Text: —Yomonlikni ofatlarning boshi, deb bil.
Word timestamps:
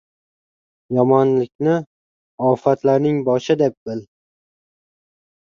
—Yomonlikni 0.95 1.75
ofatlarning 2.47 3.21
boshi, 3.29 3.59
deb 3.65 3.79
bil. 3.91 4.03